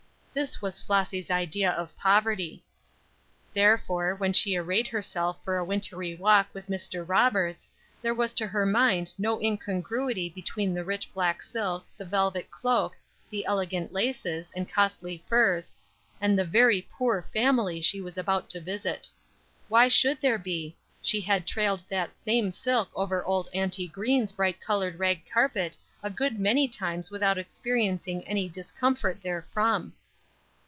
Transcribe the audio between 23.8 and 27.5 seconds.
Green's bright colored rag carpet a good many times without